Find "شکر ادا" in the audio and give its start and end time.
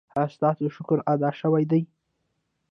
0.75-1.29